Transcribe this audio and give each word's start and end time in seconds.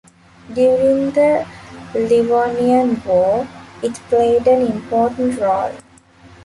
During 0.51 1.11
the 1.11 1.45
Livonian 1.93 3.03
War, 3.05 3.47
it 3.83 3.93
played 4.09 4.47
an 4.47 4.65
important 4.71 5.39
role. 5.39 5.75